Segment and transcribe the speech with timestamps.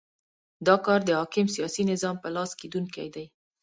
[0.67, 3.25] دا کار د حاکم سیاسي نظام په لاس کېدونی دی.